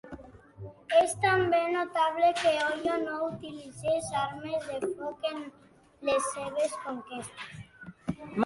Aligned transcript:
És 0.99 1.11
també 1.25 1.59
notable 1.75 2.29
que 2.39 2.53
Oyo 2.69 2.95
no 3.03 3.19
utilitzés 3.27 4.09
armes 4.23 4.67
de 4.73 4.81
foc 4.97 5.29
en 5.33 5.47
les 6.11 6.33
seves 6.35 6.77
conquestes. 6.89 7.65